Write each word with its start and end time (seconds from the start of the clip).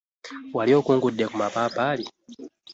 Wali 0.55 0.71
okungudde 0.79 1.23
ku 1.29 1.35
mapaapaali? 1.41 2.05